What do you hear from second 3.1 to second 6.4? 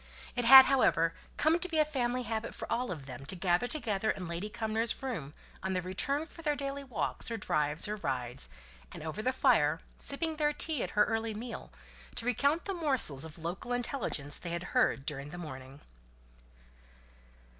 to gather together in Lady Cumnor's room on their return